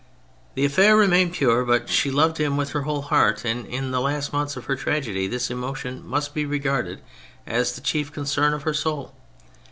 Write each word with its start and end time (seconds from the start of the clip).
The 0.55 0.65
affair 0.65 0.97
remained 0.97 1.33
pure, 1.33 1.63
but 1.63 1.87
she 1.87 2.09
loved 2.09 2.39
him 2.39 2.57
with 2.57 2.71
her 2.71 2.81
whole 2.81 3.03
heart, 3.03 3.45
and 3.45 3.67
in 3.67 3.91
the 3.91 4.01
last 4.01 4.33
months 4.33 4.57
of 4.57 4.65
her 4.65 4.75
tragedy 4.75 5.27
this 5.27 5.51
emotion 5.51 6.03
must 6.03 6.33
be 6.33 6.43
regarded 6.43 7.01
as 7.45 7.73
the 7.73 7.81
chief 7.81 8.11
concern 8.11 8.55
of 8.55 8.63
her 8.63 8.73
soul. 8.73 9.13